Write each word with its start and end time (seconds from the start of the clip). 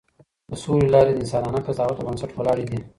د 0.49 0.51
سولې 0.63 0.87
لارې 0.93 1.11
د 1.13 1.17
انسانانه 1.21 1.59
قضاوت 1.67 1.95
پر 1.97 2.03
بنسټ 2.07 2.31
ولاړې 2.33 2.65
دي. 2.71 2.79